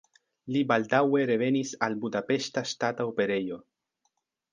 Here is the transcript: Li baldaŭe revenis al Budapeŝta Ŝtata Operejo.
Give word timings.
Li 0.53 0.61
baldaŭe 0.69 1.19
revenis 1.31 1.73
al 1.87 1.97
Budapeŝta 2.05 2.63
Ŝtata 2.71 3.07
Operejo. 3.11 3.61